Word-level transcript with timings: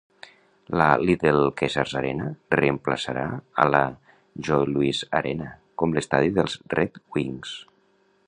La 0.79 0.85
Little 1.07 1.43
Caesars 1.59 1.91
Arena 1.99 2.29
reemplaçarà 2.59 3.25
a 3.65 3.67
la 3.75 3.83
Joe 4.49 4.69
Louis 4.73 5.01
Arena 5.21 5.53
com 5.83 5.95
l'estadi 5.99 6.35
dels 6.39 6.57
Red 6.77 7.01
Wings. 7.19 7.53